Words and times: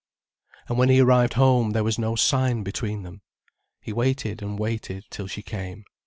And 0.67 0.79
when 0.79 0.89
he 0.89 0.99
arrived 0.99 1.33
home, 1.33 1.73
there 1.73 1.83
was 1.83 1.99
no 1.99 2.15
sign 2.15 2.63
between 2.63 3.03
them. 3.03 3.21
He 3.79 3.93
waited 3.93 4.41
and 4.41 4.57
waited 4.57 5.05
till 5.11 5.27
she 5.27 5.43
came. 5.43 5.83